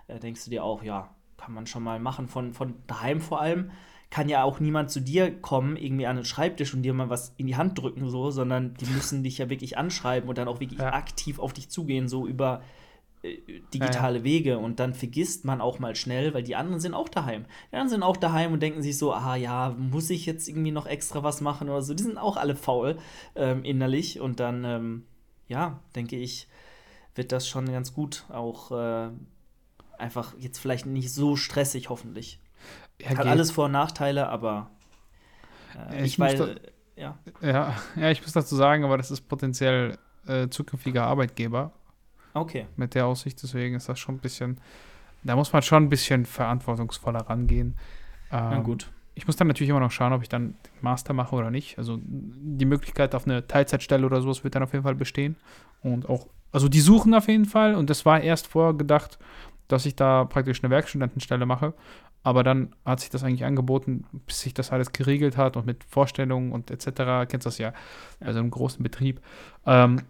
[0.09, 3.41] äh, denkst du dir auch, ja, kann man schon mal machen, von, von daheim vor
[3.41, 3.71] allem
[4.11, 7.35] kann ja auch niemand zu dir kommen, irgendwie an den Schreibtisch und dir mal was
[7.37, 10.61] in die Hand drücken, so, sondern die müssen dich ja wirklich anschreiben und dann auch
[10.61, 10.93] wirklich Ja.
[10.93, 12.63] aktiv auf dich zugehen, so über
[13.23, 13.37] äh,
[13.75, 14.59] digitale Wege.
[14.59, 17.47] Und dann vergisst man auch mal schnell, weil die anderen sind auch daheim.
[17.71, 20.71] Die anderen sind auch daheim und denken sich so, ah ja, muss ich jetzt irgendwie
[20.71, 21.93] noch extra was machen oder so.
[21.93, 22.99] Die sind auch alle faul
[23.35, 24.21] ähm, innerlich.
[24.21, 25.03] Und dann, ähm,
[25.49, 26.47] ja, denke ich,
[27.17, 29.09] wird das schon ganz gut auch äh,
[29.99, 32.39] einfach jetzt vielleicht nicht so stressig, hoffentlich.
[33.01, 33.27] Ja, Hat geht.
[33.27, 34.71] alles Vor- und Nachteile, aber
[35.91, 36.49] äh, ich, ich weiß, da-
[36.97, 37.19] ja.
[37.43, 41.73] Ja, ja, ich muss dazu sagen, aber das ist potenziell äh, zukünftiger Arbeitgeber
[42.35, 42.67] Okay.
[42.77, 44.59] mit der Aussicht, deswegen ist das schon ein bisschen,
[45.23, 47.77] da muss man schon ein bisschen verantwortungsvoller rangehen.
[48.31, 48.91] Na Ähm, gut.
[49.15, 51.79] Ich muss dann natürlich immer noch schauen, ob ich dann Master mache oder nicht.
[51.79, 55.37] Also die Möglichkeit auf eine Teilzeitstelle oder sowas wird dann auf jeden Fall bestehen.
[55.83, 57.75] Und auch, also die suchen auf jeden Fall.
[57.77, 59.19] Und das war erst vorher gedacht,
[59.69, 61.73] dass ich da praktisch eine Werkstudentenstelle mache.
[62.27, 65.85] Aber dann hat sich das eigentlich angeboten, bis sich das alles geregelt hat und mit
[65.85, 67.31] Vorstellungen und etc.
[67.31, 67.73] Kennst das ja,
[68.19, 69.21] also im großen Betrieb.
[69.65, 70.03] Ähm,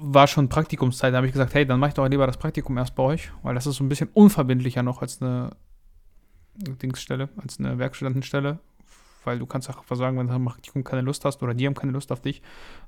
[0.00, 1.12] war schon Praktikumszeit.
[1.12, 3.30] Da habe ich gesagt, hey, dann mach ich doch lieber das Praktikum erst bei euch,
[3.42, 5.50] weil das ist so ein bisschen unverbindlicher noch als eine
[6.54, 8.58] Dingsstelle, als eine Werkstudentenstelle,
[9.24, 11.74] weil du kannst auch sagen, wenn du am Praktikum keine Lust hast oder die haben
[11.74, 12.40] keine Lust auf dich,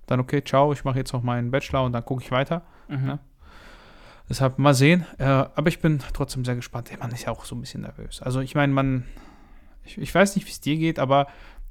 [0.06, 2.62] dann okay, ciao, ich mache jetzt noch meinen Bachelor und dann gucke ich weiter.
[2.88, 3.08] Mhm.
[3.08, 3.18] Ja.
[4.30, 5.04] Deshalb mal sehen.
[5.18, 6.90] Äh, aber ich bin trotzdem sehr gespannt.
[6.90, 8.22] Ey, Man ist ja auch so ein bisschen nervös.
[8.22, 9.04] Also ich meine, man,
[9.84, 11.26] ich, ich weiß nicht, wie es dir geht, aber,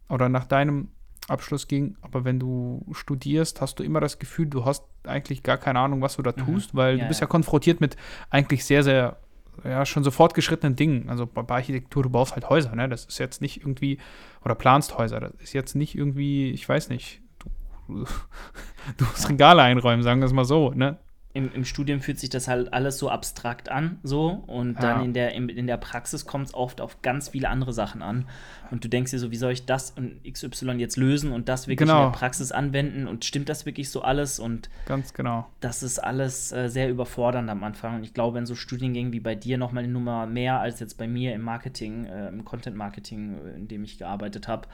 [0.10, 0.90] oder nach deinem
[1.30, 5.58] Abschluss ging, aber wenn du studierst, hast du immer das Gefühl, du hast eigentlich gar
[5.58, 6.46] keine Ahnung, was du da Mhm.
[6.46, 7.26] tust, weil Ja, du bist ja.
[7.26, 7.30] ja.
[7.30, 7.96] konfrontiert mit
[8.30, 9.18] eigentlich sehr, sehr
[9.64, 11.10] ja, schon so fortgeschrittenen Dingen.
[11.10, 12.88] Also bei Architektur, du baust halt Häuser, ne?
[12.90, 14.00] Das ist jetzt nicht irgendwie,
[14.44, 18.06] oder planst Häuser, das ist jetzt nicht irgendwie, ich weiß nicht, du,
[18.98, 20.98] du musst Regale einräumen, sagen wir es mal so, ne?
[21.32, 24.30] Im, im Studium fühlt sich das halt alles so abstrakt an, so.
[24.48, 24.82] Und Ja.
[24.82, 28.02] dann in der, in, in der Praxis kommt es oft auf ganz viele andere Sachen
[28.02, 28.26] an.
[28.72, 31.68] Und du denkst dir so, wie soll ich das und XY jetzt lösen und das
[31.68, 32.06] wirklich Genau.
[32.08, 33.08] in der Praxis anwenden?
[33.08, 34.40] Und stimmt das wirklich so alles?
[34.40, 35.48] Und Ganz genau.
[35.60, 37.98] das ist alles äh, sehr überfordernd am Anfang.
[37.98, 40.80] Und ich glaube, in so Studiengängen wie bei dir noch mal eine Nummer mehr als
[40.80, 44.68] jetzt bei mir im Marketing, äh, im Content Marketing, äh, in dem ich gearbeitet habe.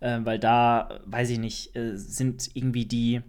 [0.00, 3.20] Äh, weil da, weiß ich nicht, äh, sind irgendwie die.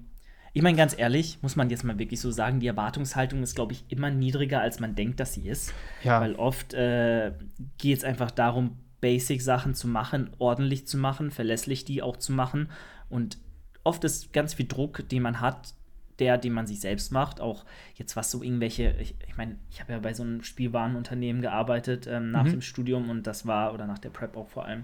[0.54, 3.74] Ich meine, ganz ehrlich, muss man jetzt mal wirklich so sagen, die Erwartungshaltung ist, glaube
[3.74, 5.74] ich, immer niedriger, als man denkt, dass sie ist.
[6.04, 6.22] Ja.
[6.22, 7.32] Weil oft äh,
[7.78, 12.70] geht es einfach darum, Basic-Sachen zu machen, ordentlich zu machen, verlässlich die auch zu machen.
[13.10, 13.38] Und
[13.84, 15.74] oft ist ganz viel Druck, den man hat,
[16.20, 17.40] der, den man sich selbst macht.
[17.40, 17.64] Auch
[17.96, 22.08] jetzt was so irgendwelche, ich, ich meine, ich habe ja bei so einem Spielwarenunternehmen gearbeitet
[22.08, 22.52] ähm, nach Mhm.
[22.52, 24.84] dem Studium und das war, oder nach der Prep auch vor allem.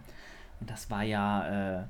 [0.62, 1.84] Und das war ja äh,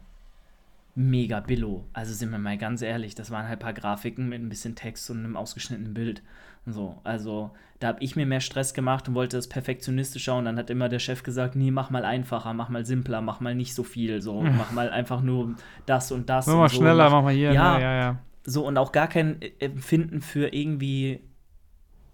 [0.95, 1.85] mega billo.
[1.93, 4.75] Also sind wir mal ganz ehrlich, das waren halt ein paar Grafiken mit ein bisschen
[4.75, 6.23] Text und einem ausgeschnittenen Bild.
[6.65, 10.57] So, also da habe ich mir mehr Stress gemacht und wollte das perfektionistischer und dann
[10.57, 13.75] hat immer der Chef gesagt, nee, mach mal einfacher, mach mal simpler, mach mal nicht
[13.75, 15.55] so viel, so, mach mal einfach nur
[15.85, 16.47] das und das.
[16.47, 17.51] Mach mal so, schneller, mach mal hier.
[17.51, 17.77] Ja.
[17.77, 17.83] ne?
[17.83, 18.19] ja, ja.
[18.45, 21.19] so und auch gar kein Empfinden für irgendwie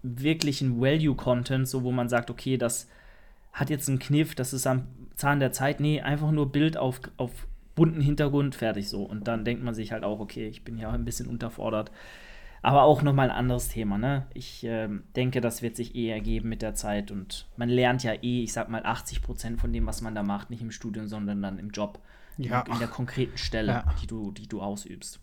[0.02, 2.88] wirklichen Value-Content, so wo man sagt, okay, das
[3.52, 5.78] hat jetzt einen Kniff, das ist am Zahn der Zeit.
[5.78, 7.30] Nee, einfach nur Bild auf, auf
[7.74, 9.02] bunten Hintergrund, fertig so.
[9.04, 11.90] Und dann denkt man sich halt auch, okay, ich bin ja ein bisschen unterfordert.
[12.64, 14.26] Aber auch nochmal ein anderes Thema, ne?
[14.34, 18.12] Ich ähm, denke, das wird sich eh ergeben mit der Zeit und man lernt ja
[18.12, 21.08] eh, ich sag mal, 80 Prozent von dem, was man da macht, nicht im Studium,
[21.08, 21.98] sondern dann im Job.
[22.38, 22.60] Ja.
[22.62, 23.84] In, in der konkreten Stelle, Ja.
[24.00, 25.18] die, du, die du ausübst.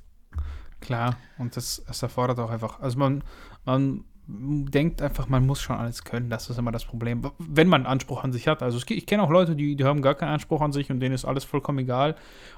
[0.82, 3.24] Klar, und das, das erfordert auch einfach, also man,
[3.66, 7.88] man denkt einfach, man muss schon alles können, das ist immer das Problem, wenn man
[7.88, 8.62] Anspruch an sich hat.
[8.62, 11.16] Also ich kenne auch Leute, die, die haben gar keinen Anspruch an sich und denen
[11.16, 12.16] ist alles vollkommen egal.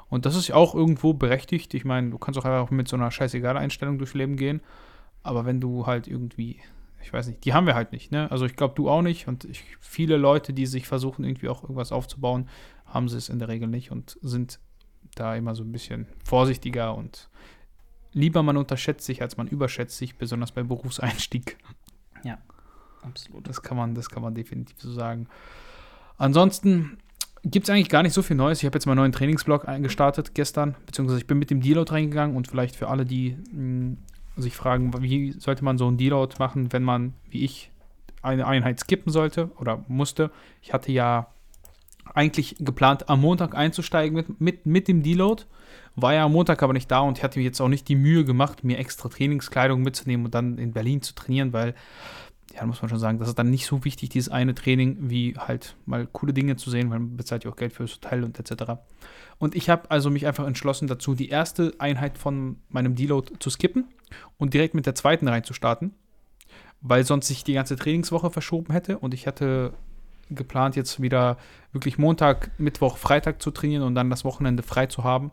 [0.09, 1.73] Und das ist ja auch irgendwo berechtigt.
[1.73, 4.61] Ich meine, du kannst auch einfach mit so einer scheißegal Einstellung durchs Leben gehen.
[5.23, 6.59] Aber wenn du halt irgendwie,
[7.01, 8.29] ich weiß nicht, die haben wir halt nicht, ne?
[8.31, 9.29] Also ich glaube, du auch nicht.
[9.29, 12.49] Und ich, viele Leute, die sich versuchen, irgendwie auch irgendwas aufzubauen,
[12.85, 14.59] haben sie es in der Regel nicht und sind
[15.15, 17.29] da immer so ein bisschen vorsichtiger und
[18.13, 21.57] lieber man unterschätzt sich, als man überschätzt sich, besonders beim Berufseinstieg.
[23.03, 23.47] Absolut.
[23.47, 25.27] Das kann man, das kann man definitiv so sagen.
[26.17, 26.97] Ansonsten
[27.43, 28.59] gibt es eigentlich gar nicht so viel Neues.
[28.59, 32.35] Ich habe jetzt meinen neuen Trainingsblog eingestartet gestern, beziehungsweise ich bin mit dem Deload reingegangen
[32.35, 33.97] und vielleicht für alle, die mh,
[34.37, 37.71] sich fragen, wie sollte man so einen Deload machen, wenn man, wie ich,
[38.21, 40.29] eine Einheit skippen sollte oder musste.
[40.61, 41.27] Ich hatte ja
[42.13, 45.43] eigentlich geplant, am Montag einzusteigen mit, mit, mit dem Deload.
[45.95, 47.95] War ja am Montag aber nicht da und ich hatte mir jetzt auch nicht die
[47.95, 51.75] Mühe gemacht, mir extra Trainingskleidung mitzunehmen und dann in Berlin zu trainieren, weil,
[52.55, 55.35] ja, muss man schon sagen, das ist dann nicht so wichtig, dieses eine Training, wie
[55.37, 58.39] halt mal coole Dinge zu sehen, weil man bezahlt ja auch Geld fürs Hotel und
[58.39, 58.73] etc.
[59.37, 63.49] Und ich habe also mich einfach entschlossen dazu, die erste Einheit von meinem Deload zu
[63.49, 63.85] skippen
[64.37, 65.93] und direkt mit der zweiten reinzustarten,
[66.79, 69.73] weil sonst sich die ganze Trainingswoche verschoben hätte und ich hatte
[70.29, 71.37] geplant, jetzt wieder
[71.73, 75.31] wirklich Montag, Mittwoch, Freitag zu trainieren und dann das Wochenende frei zu haben.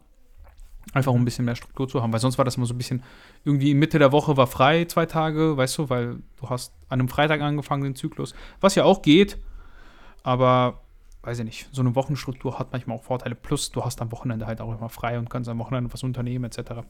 [0.94, 2.78] Einfach um ein bisschen mehr Struktur zu haben, weil sonst war das immer so ein
[2.78, 3.02] bisschen,
[3.44, 7.08] irgendwie Mitte der Woche war frei, zwei Tage, weißt du, weil du hast an einem
[7.08, 9.38] Freitag angefangen, den Zyklus, was ja auch geht,
[10.22, 10.80] aber
[11.22, 14.46] weiß ich nicht, so eine Wochenstruktur hat manchmal auch Vorteile, plus du hast am Wochenende
[14.46, 16.86] halt auch immer frei und kannst am Wochenende was unternehmen, etc.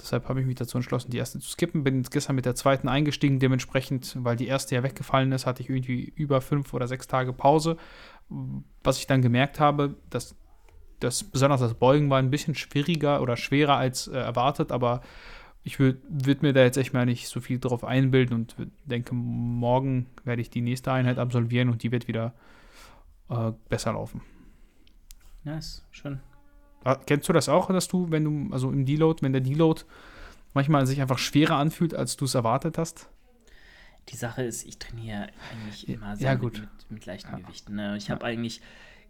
[0.00, 1.84] Deshalb habe ich mich dazu entschlossen, die erste zu skippen.
[1.84, 3.38] Bin gestern mit der zweiten eingestiegen.
[3.38, 7.32] Dementsprechend, weil die erste ja weggefallen ist, hatte ich irgendwie über fünf oder sechs Tage
[7.32, 7.76] Pause.
[8.82, 10.34] Was ich dann gemerkt habe, dass
[11.02, 15.02] das besonders das Beugen war ein bisschen schwieriger oder schwerer als äh, erwartet, aber
[15.64, 19.14] ich würde würd mir da jetzt echt mal nicht so viel drauf einbilden und denke,
[19.14, 22.34] morgen werde ich die nächste Einheit absolvieren und die wird wieder
[23.28, 24.22] äh, besser laufen.
[25.44, 26.20] Nice, schön.
[26.84, 29.82] Ah, Kennst du das auch, dass du, wenn du, also im Deload, wenn der Deload
[30.52, 33.08] manchmal sich einfach schwerer anfühlt, als du es erwartet hast?
[34.08, 36.60] Die Sache ist, ich trainiere eigentlich Ja, immer ja, mit, gut.
[36.60, 37.38] Mit, mit leichten Ja.
[37.38, 37.76] Gewichten.
[37.76, 37.96] Ne?
[37.96, 38.60] Ich habe eigentlich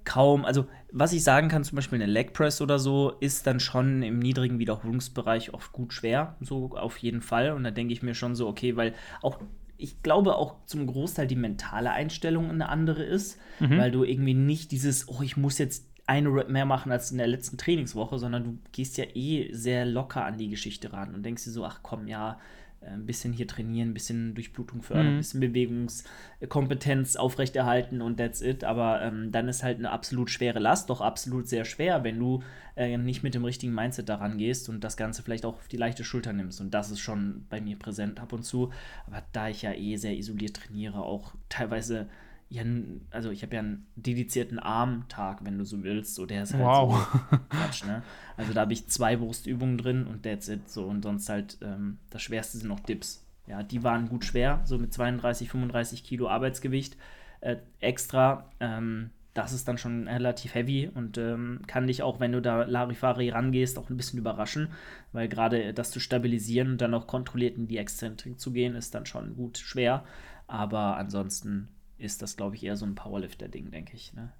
[0.05, 3.61] kaum, also was ich sagen kann, zum Beispiel eine Leg Press oder so, ist dann
[3.61, 7.53] schon im niedrigen Wiederholungsbereich oft gut schwer, so auf jeden Fall.
[7.53, 9.38] Und da denke ich mir schon so, okay, weil auch
[9.79, 13.79] ich glaube auch zum Großteil die mentale Einstellung eine andere ist, Mhm.
[13.79, 17.19] weil du irgendwie nicht dieses, oh, ich muss jetzt eine Rep mehr machen als in
[17.19, 21.25] der letzten Trainingswoche, sondern du gehst ja eh sehr locker an die Geschichte ran und
[21.25, 22.38] denkst dir so, ach komm, ja,
[22.87, 25.18] ein bisschen hier trainieren, ein bisschen Durchblutung fördern, ein Mhm.
[25.18, 28.64] bisschen Bewegungskompetenz aufrechterhalten und that's it.
[28.64, 32.42] Aber ähm, dann ist halt eine absolut schwere Last, doch absolut sehr schwer, wenn du
[32.77, 35.77] äh, nicht mit dem richtigen Mindset daran gehst und das Ganze vielleicht auch auf die
[35.77, 36.61] leichte Schulter nimmst.
[36.61, 38.71] Und das ist schon bei mir präsent ab und zu.
[39.07, 42.09] Aber da ich ja eh sehr isoliert trainiere, auch teilweise
[42.53, 42.62] ja,
[43.11, 46.15] also ich habe ja einen dedizierten Armtag, wenn du so willst.
[46.15, 47.09] So, der ist halt Wow.
[47.31, 48.03] so Quatsch, ne?
[48.37, 50.69] Also da habe ich zwei Brustübungen drin und that's it.
[50.69, 53.27] So, und sonst halt, ähm, das Schwerste sind noch Dips.
[53.47, 56.97] Ja, die waren gut schwer, so mit 32, 35 Kilo Arbeitsgewicht
[57.41, 58.51] äh, extra.
[58.61, 62.65] Ähm, das ist dann schon relativ heavy und ähm, kann dich auch, wenn du da
[62.65, 64.69] Larifari rangehst, auch ein bisschen überraschen,
[65.12, 68.95] weil gerade das zu stabilisieren und dann auch kontrolliert in die Exzentrik zu gehen, ist
[68.95, 70.05] dann schon gut schwer.
[70.47, 71.69] Aber ansonsten
[72.03, 74.12] ist das, glaube ich, eher so ein Powerlifter-Ding, denke ich.
[74.12, 74.33] Ne?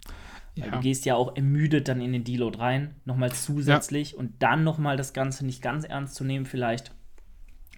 [0.57, 0.71] Weil Ja.
[0.73, 4.97] du gehst ja auch ermüdet dann in den Deload rein, nochmal zusätzlich und dann nochmal
[4.97, 6.93] das Ganze nicht ganz ernst zu nehmen, vielleicht,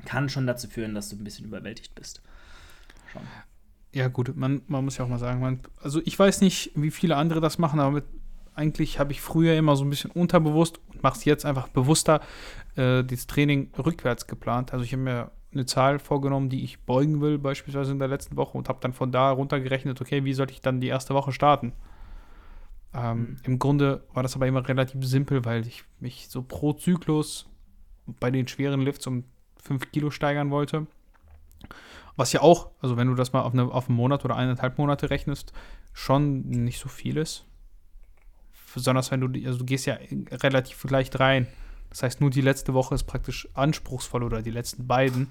[0.05, 2.23] kann schon dazu führen, dass du ein bisschen überwältigt bist.
[3.12, 3.23] Schon.
[3.92, 6.90] Ja, gut, man, man muss ja auch mal sagen, man, also ich weiß nicht, wie
[6.90, 8.05] viele andere das machen, aber mit,
[8.55, 12.20] eigentlich habe ich früher immer so ein bisschen unterbewusst und mache es jetzt einfach bewusster,
[12.77, 14.73] äh, das Training rückwärts geplant.
[14.73, 18.37] Also ich habe mir eine Zahl vorgenommen, die ich beugen will, beispielsweise in der letzten
[18.37, 21.33] Woche und habe dann von da runtergerechnet, okay, wie sollte ich dann die erste Woche
[21.33, 21.73] starten?
[22.95, 23.37] Ähm, Mhm.
[23.45, 27.49] Im Grunde war das aber immer relativ simpel, weil ich mich so pro Zyklus
[28.07, 29.25] bei den schweren Lifts um
[29.62, 30.87] 5 Kilo steigern wollte.
[32.17, 34.79] Was ja auch, also wenn du das mal auf, eine, auf einen Monat oder eineinhalb
[34.79, 35.53] Monate rechnest,
[35.93, 37.45] schon nicht so viel ist.
[38.73, 39.99] Besonders wenn du, also du gehst ja
[40.31, 41.47] relativ leicht rein.
[41.94, 45.28] Das heißt, nur die letzte Woche ist praktisch anspruchsvoll oder die letzten beiden.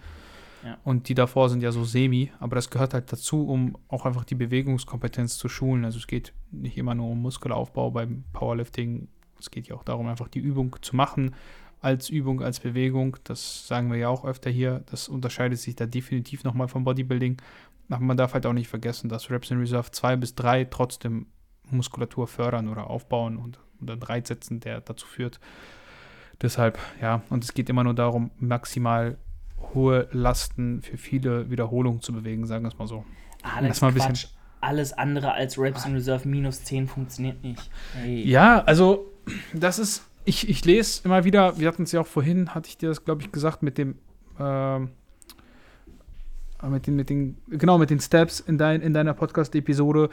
[0.63, 0.77] Ja.
[0.85, 4.23] Und die davor sind ja so semi, aber das gehört halt dazu, um auch einfach
[4.23, 5.83] die Bewegungskompetenz zu schulen.
[5.83, 9.09] Also es geht nicht immer nur um Muskelaufbau beim Powerlifting.
[9.37, 11.35] Es geht ja auch darum, einfach die Übung zu machen
[11.81, 13.17] als Übung, als Bewegung.
[13.25, 14.85] Das sagen wir ja auch öfter hier.
[14.89, 17.41] Das unterscheidet sich da definitiv nochmal vom Bodybuilding.
[17.89, 21.25] Aber man darf halt auch nicht vergessen, dass Reps in Reserve 2 bis 3 trotzdem
[21.69, 25.41] Muskulatur fördern oder aufbauen und, und einen Reiz setzen, der dazu führt.
[26.41, 29.17] Deshalb, ja, und es geht immer nur darum, maximal
[29.73, 33.05] hohe Lasten für viele Wiederholungen zu bewegen, sagen wir es mal so.
[33.43, 34.27] Alex, Lass mal Quatsch.
[34.61, 37.69] Alles andere als Reps in Reserve minus 10 funktioniert nicht.
[37.93, 38.23] Hey.
[38.23, 39.11] Ja, also
[39.53, 42.77] das ist, ich, ich lese immer wieder, wir hatten es ja auch vorhin, hatte ich
[42.77, 43.95] dir das, glaube ich, gesagt, mit dem,
[44.39, 44.91] ähm,
[46.61, 50.09] äh, mit den, mit den, genau, mit den Steps in, dein, in deiner Podcast-Episode.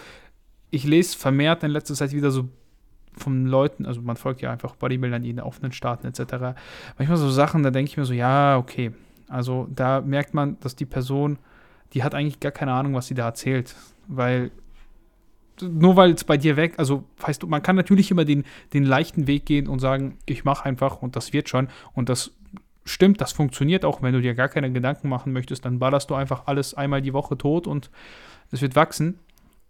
[0.70, 2.48] Ich lese vermehrt in letzter Zeit wieder so
[3.20, 6.59] von Leuten, also man folgt ja einfach Bodybuildern, die in offenen Staaten etc.
[6.98, 8.92] Manchmal so Sachen, da denke ich mir so, ja, okay.
[9.28, 11.38] Also da merkt man, dass die Person,
[11.92, 13.76] die hat eigentlich gar keine Ahnung, was sie da erzählt.
[14.09, 14.50] Weil
[15.62, 18.85] nur weil es bei dir weg, also weißt du, man kann natürlich immer den, den
[18.85, 21.68] leichten Weg gehen und sagen, ich mache einfach und das wird schon.
[21.92, 22.33] Und das
[22.85, 26.14] stimmt, das funktioniert auch, wenn du dir gar keine Gedanken machen möchtest, dann ballerst du
[26.14, 27.90] einfach alles einmal die Woche tot und
[28.50, 29.18] es wird wachsen.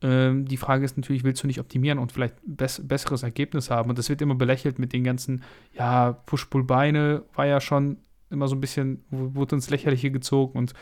[0.02, 3.90] Ähm, die Frage ist natürlich, willst du nicht optimieren und vielleicht bess besseres Ergebnis haben?
[3.90, 5.42] Und das wird immer belächelt mit den ganzen,
[5.74, 7.98] ja, Push-Pull-Beine war ja schon
[8.30, 10.72] immer so ein bisschen, wurde ins Lächerliche gezogen und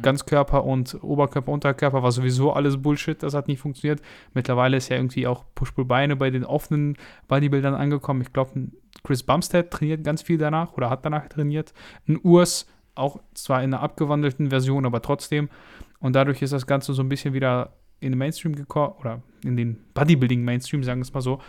[0.00, 4.00] Ganzkörper und Oberkörper, Unterkörper war sowieso alles Bullshit, das hat nicht funktioniert.
[4.32, 6.96] Mittlerweile ist ja irgendwie auch Push-Pull-Beine bei den offenen
[7.28, 8.22] Bodybuildern angekommen.
[8.22, 8.68] Ich glaube,
[9.04, 11.74] Chris Bumstead trainiert ganz viel danach oder hat danach trainiert.
[12.08, 15.50] Ein Urs, auch zwar in einer abgewandelten Version, aber trotzdem.
[16.00, 19.56] Und dadurch ist das Ganze so ein bisschen wieder in den Mainstream gekommen oder in
[19.56, 21.40] den Bodybuilding-Mainstream, sagen wir es mal so.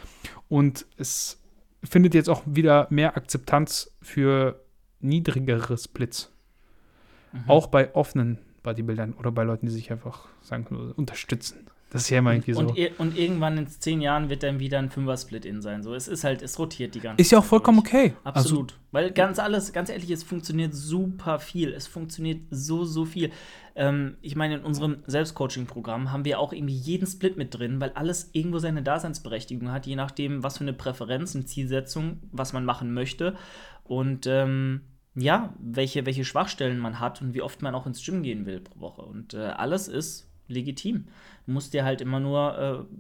[0.47, 1.41] Und es
[1.83, 4.63] findet jetzt auch wieder mehr Akzeptanz für
[4.99, 6.31] niedrigere Splits.
[7.33, 7.43] Mhm.
[7.47, 11.67] Auch bei offenen Bodybuildern oder bei Leuten, die sich einfach, sagen wir, unterstützen.
[11.89, 12.60] Das ist ja immer irgendwie so.
[12.60, 15.84] Und, und irgendwann in zehn Jahren wird dann wieder ein Fünfer-Split-In sein.
[15.84, 17.93] So, es ist halt, es rotiert die ganze Ist ja auch Zeit vollkommen durch.
[17.93, 18.13] okay.
[18.26, 18.78] Also, Absolut.
[18.91, 21.71] Weil ganz alles, ganz ehrlich, es funktioniert super viel.
[21.71, 23.32] Es funktioniert so, so viel.
[23.76, 27.91] Ähm, ich meine, in unserem Selbstcoaching-Programm haben wir auch irgendwie jeden Split mit drin, weil
[27.91, 32.65] alles irgendwo seine Daseinsberechtigung hat, je nachdem, was für eine Präferenz, eine Zielsetzung, was man
[32.65, 33.36] machen möchte.
[33.86, 34.82] Und ähm,
[35.15, 38.60] ja, welche, welche Schwachstellen man hat und wie oft man auch ins Gym gehen will
[38.60, 39.04] pro Woche.
[39.04, 41.05] Und äh, alles ist legitim.
[41.45, 42.95] Du musst dir halt immer nur äh,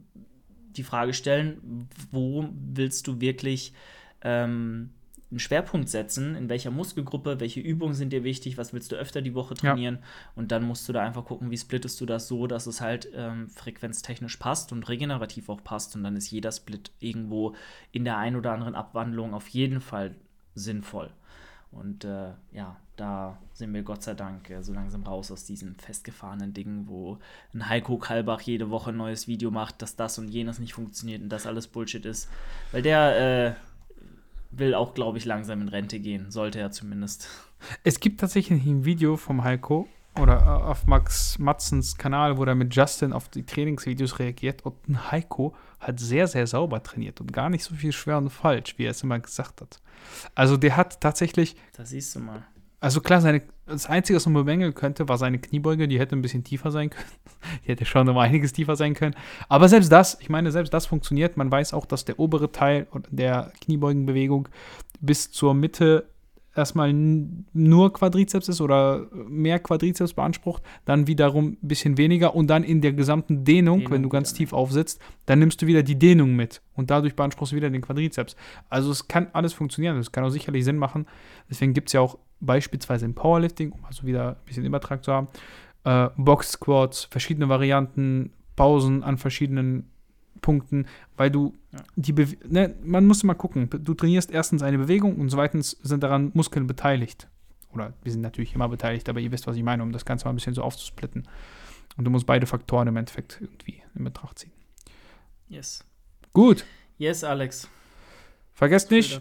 [0.75, 3.73] die Frage stellen, wo willst du wirklich
[4.21, 4.91] ähm,
[5.29, 9.21] einen Schwerpunkt setzen, in welcher Muskelgruppe, welche Übungen sind dir wichtig, was willst du öfter
[9.21, 9.71] die Woche Ja.
[9.71, 9.99] trainieren
[10.35, 13.09] und dann musst du da einfach gucken, wie splittest du das so, dass es halt
[13.13, 17.55] ähm, frequenztechnisch passt und regenerativ auch passt und dann ist jeder Split irgendwo
[17.91, 20.15] in der einen oder anderen Abwandlung auf jeden Fall
[20.55, 21.11] sinnvoll.
[21.71, 25.75] Und äh, ja, da sind wir Gott sei Dank äh, so langsam raus aus diesen
[25.75, 27.19] festgefahrenen Dingen, wo
[27.53, 31.21] ein Heiko Kalbach jede Woche ein neues Video macht, dass das und jenes nicht funktioniert
[31.21, 32.29] und das alles Bullshit ist.
[32.71, 33.55] Weil der äh,
[34.51, 36.31] will auch, glaube ich, langsam in Rente gehen.
[36.31, 37.29] Sollte er zumindest.
[37.83, 39.87] es gibt tatsächlich ein Video vom Heiko
[40.19, 44.75] oder äh, auf Max Matzens Kanal, wo er mit Justin auf die Trainingsvideos reagiert und
[44.89, 48.75] ein Heiko hat sehr, sehr sauber trainiert und gar nicht so viel schwer und falsch,
[48.77, 49.79] wie er es immer gesagt hat.
[50.33, 52.43] Also der hat tatsächlich, Da siehst du mal.
[52.79, 55.87] Also klar, seine, das Einzige, was man bemängeln könnte, war seine Kniebeuge.
[55.87, 57.09] Die hätte ein bisschen tiefer sein können.
[57.65, 59.15] Die hätte schon um einiges tiefer sein können.
[59.49, 61.37] Aber selbst das, ich meine, selbst das funktioniert.
[61.37, 64.47] Man weiß auch, dass der obere Teil der Kniebeugenbewegung
[64.99, 66.09] bis zur Mitte
[66.57, 72.63] erstmal nur Quadrizeps ist oder mehr Quadrizeps beansprucht, dann wiederum ein bisschen weniger und dann
[72.63, 75.97] in der gesamten Dehnung, Dehnung wenn du ganz tief aufsitzt, dann nimmst du wieder die
[75.97, 78.35] Dehnung mit und dadurch beanspruchst du wieder den Quadrizeps.
[78.69, 81.05] Also es kann alles funktionieren, es kann auch sicherlich Sinn machen.
[81.49, 85.11] Deswegen gibt es ja auch beispielsweise im Powerlifting, um also wieder ein bisschen Übertrag zu
[85.11, 85.27] haben,
[85.83, 89.89] äh, Box Squats, verschiedene Varianten, Pausen an verschiedenen
[90.41, 91.79] Punkten, weil du Ja.
[91.95, 96.03] die Bewe ne, man muss mal gucken, du trainierst erstens eine Bewegung und zweitens sind
[96.03, 97.27] daran Muskeln beteiligt.
[97.73, 100.25] Oder wir sind natürlich immer beteiligt, aber ihr wisst, was ich meine, um das Ganze
[100.25, 101.27] mal ein bisschen so aufzusplitten.
[101.97, 104.51] Und du musst beide Faktoren im Endeffekt irgendwie in Betracht ziehen.
[105.49, 105.83] Yes.
[106.33, 106.65] Gut,
[106.97, 107.67] Yes, Alex.
[108.53, 109.19] vergesst nicht,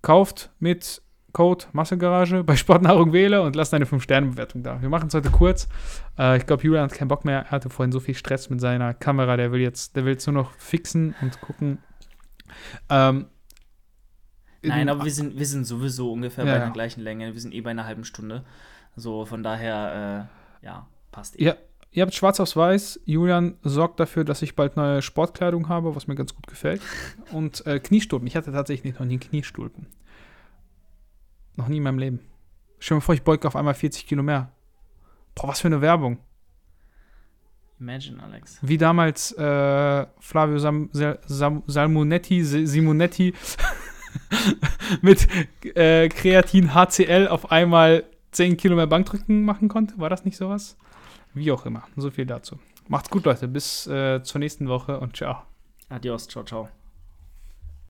[0.00, 4.80] kauft mit Code Massegarage bei Sportnahrung Wähle und lasst eine 5-Sterne-Bewertung da.
[4.82, 5.68] Wir machen es heute kurz.
[6.18, 7.46] Äh, ich glaube, Julian hat keinen Bock mehr.
[7.46, 9.36] Er hatte vorhin so viel Stress mit seiner Kamera.
[9.36, 11.78] Der will jetzt, der will jetzt nur noch fixen und gucken.
[12.88, 13.26] Ähm,
[14.62, 17.32] Nein, in- aber wir sind, wir sind sowieso ungefähr Ja, bei der gleichen Länge.
[17.34, 18.44] Wir sind eh bei einer halben Stunde.
[18.94, 20.28] So, von daher,
[20.62, 21.44] äh, ja, passt eh.
[21.46, 21.56] Ja,
[21.90, 23.00] ihr habt schwarz auf weiß.
[23.06, 26.82] Julian sorgt dafür, dass ich bald neue Sportkleidung habe, was mir ganz gut gefällt.
[27.32, 28.28] Und äh, Kniestulpen.
[28.28, 29.86] Ich hatte tatsächlich noch nie Kniestulpen.
[31.56, 32.20] Noch nie in meinem Leben.
[32.78, 34.50] Stell dir mal vor, ich beuge auf einmal 40 Kilo mehr.
[35.34, 36.18] Boah, was für eine Werbung.
[37.80, 38.58] Imagine, Alex.
[38.62, 43.34] Wie damals äh, Flavio Sam, Sal, Sam, Salmonetti, Si- Simonetti
[45.02, 45.26] mit
[45.76, 49.98] äh, Kreatin HCl auf einmal 10 Kilo mehr Bankdrücken machen konnte.
[49.98, 50.76] War das nicht sowas?
[51.34, 51.82] Wie auch immer.
[51.96, 52.58] So viel dazu.
[52.88, 53.48] Macht's gut, Leute.
[53.48, 55.42] Bis äh, zur nächsten Woche und ciao.
[55.88, 56.68] Adios, ciao, ciao.